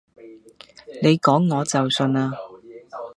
[1.03, 2.31] 你講我就信呀